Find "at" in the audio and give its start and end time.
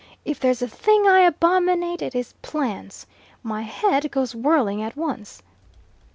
4.81-4.95